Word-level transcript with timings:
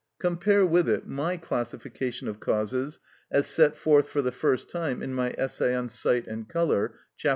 Compare 0.17 0.65
with 0.65 0.89
it 0.89 1.05
my 1.05 1.37
classification 1.37 2.27
of 2.27 2.39
causes 2.39 2.99
as 3.29 3.45
set 3.45 3.75
forth 3.75 4.09
for 4.09 4.23
the 4.23 4.31
first 4.31 4.67
time 4.67 4.99
in 5.03 5.13
my 5.13 5.31
essay 5.37 5.75
on 5.75 5.87
sight 5.87 6.25
and 6.25 6.49
colour, 6.49 6.95
chap. 7.15 7.29